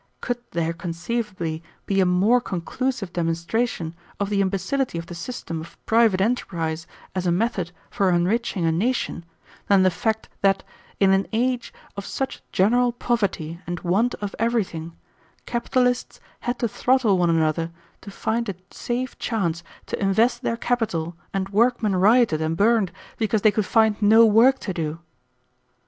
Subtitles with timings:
[0.19, 5.77] Could there conceivably be a more conclusive demonstration of the imbecility of the system of
[5.85, 9.23] private enterprise as a method for enriching a nation
[9.67, 10.63] than the fact that,
[10.99, 14.97] in an age of such general poverty and want of everything,
[15.45, 17.69] capitalists had to throttle one another
[18.01, 23.43] to find a safe chance to invest their capital and workmen rioted and burned because
[23.43, 24.97] they could find no work to do?